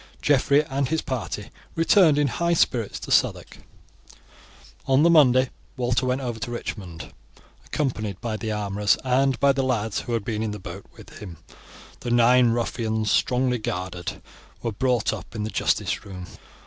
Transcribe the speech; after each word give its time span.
Geoffrey 0.19 0.63
and 0.65 0.89
his 0.89 1.03
party 1.03 1.51
returned 1.75 2.17
in 2.17 2.25
high 2.25 2.55
spirits 2.55 2.99
to 2.99 3.11
Southwark. 3.11 3.59
On 4.87 5.03
the 5.03 5.11
Monday 5.11 5.51
Walter 5.77 6.07
went 6.07 6.21
over 6.21 6.39
to 6.39 6.49
Richmond, 6.49 7.13
accompanied 7.67 8.19
by 8.19 8.35
the 8.35 8.51
armourers 8.51 8.97
and 9.03 9.39
by 9.39 9.51
the 9.51 9.61
lads 9.61 9.99
who 9.99 10.13
had 10.13 10.25
been 10.25 10.41
in 10.41 10.49
the 10.53 10.57
boat 10.57 10.87
with 10.97 11.19
him. 11.19 11.37
The 11.99 12.09
nine 12.09 12.49
ruffians, 12.49 13.11
strongly 13.11 13.59
guarded, 13.59 14.23
were 14.63 14.71
brought 14.71 15.13
up 15.13 15.35
in 15.35 15.43
the 15.43 15.51
justice 15.51 16.03
room. 16.03 16.25